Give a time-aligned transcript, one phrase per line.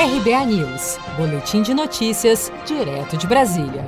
[0.00, 3.84] RBA News, Boletim de Notícias, direto de Brasília.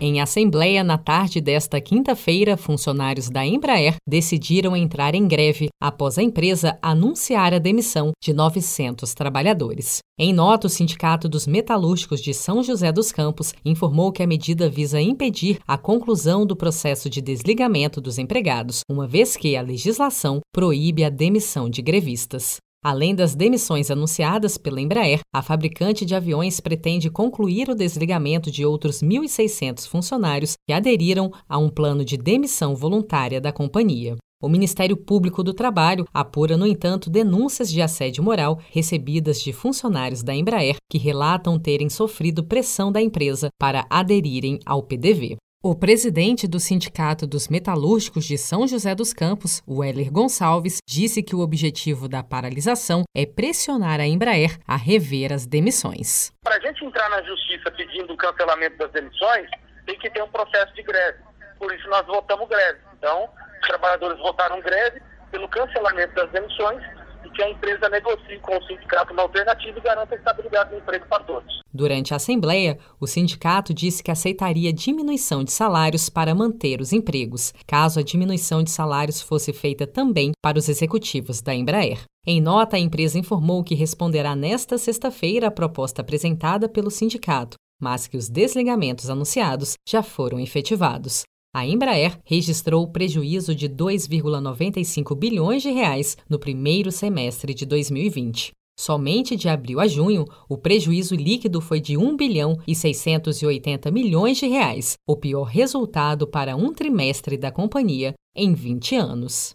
[0.00, 6.22] Em assembleia na tarde desta quinta-feira, funcionários da Embraer decidiram entrar em greve após a
[6.22, 9.98] empresa anunciar a demissão de 900 trabalhadores.
[10.16, 14.70] Em nota, o Sindicato dos Metalúrgicos de São José dos Campos informou que a medida
[14.70, 20.38] visa impedir a conclusão do processo de desligamento dos empregados, uma vez que a legislação
[20.54, 22.58] proíbe a demissão de grevistas.
[22.84, 28.64] Além das demissões anunciadas pela Embraer, a fabricante de aviões pretende concluir o desligamento de
[28.64, 34.16] outros 1.600 funcionários que aderiram a um plano de demissão voluntária da companhia.
[34.40, 40.22] O Ministério Público do Trabalho apura, no entanto, denúncias de assédio moral recebidas de funcionários
[40.22, 45.36] da Embraer que relatam terem sofrido pressão da empresa para aderirem ao PDV.
[45.60, 51.34] O presidente do Sindicato dos Metalúrgicos de São José dos Campos, Weller Gonçalves, disse que
[51.34, 56.32] o objetivo da paralisação é pressionar a Embraer a rever as demissões.
[56.44, 59.50] Para a gente entrar na justiça pedindo o cancelamento das demissões,
[59.84, 61.18] tem que ter um processo de greve.
[61.58, 62.78] Por isso nós votamos greve.
[62.96, 63.28] Então,
[63.60, 66.80] os trabalhadores votaram greve pelo cancelamento das demissões
[67.28, 70.76] e que a empresa negocie com o sindicato uma alternativa e garanta a estabilidade do
[70.76, 71.62] emprego para todos.
[71.72, 77.52] Durante a Assembleia, o sindicato disse que aceitaria diminuição de salários para manter os empregos,
[77.66, 82.00] caso a diminuição de salários fosse feita também para os executivos da Embraer.
[82.26, 88.06] Em nota, a empresa informou que responderá nesta sexta-feira à proposta apresentada pelo sindicato, mas
[88.06, 91.22] que os desligamentos anunciados já foram efetivados.
[91.54, 98.52] A Embraer registrou prejuízo de 2,95 bilhões de reais no primeiro semestre de 2020.
[98.78, 104.38] Somente de abril a junho, o prejuízo líquido foi de 1 bilhão e 680 milhões
[104.38, 109.54] de reais, o pior resultado para um trimestre da companhia em 20 anos.